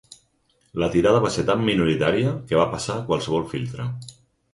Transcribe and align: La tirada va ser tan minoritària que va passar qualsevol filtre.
La 0.83 0.87
tirada 0.95 1.19
va 1.25 1.29
ser 1.35 1.43
tan 1.49 1.61
minoritària 1.67 2.31
que 2.53 2.57
va 2.61 2.65
passar 2.73 2.95
qualsevol 3.11 3.47
filtre. 3.53 3.87